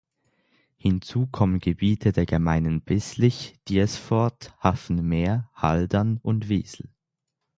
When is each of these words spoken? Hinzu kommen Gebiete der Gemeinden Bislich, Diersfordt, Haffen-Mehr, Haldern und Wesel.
Hinzu 0.77 1.27
kommen 1.27 1.59
Gebiete 1.59 2.11
der 2.11 2.25
Gemeinden 2.25 2.81
Bislich, 2.81 3.53
Diersfordt, 3.69 4.51
Haffen-Mehr, 4.63 5.51
Haldern 5.53 6.17
und 6.23 6.49
Wesel. 6.49 6.89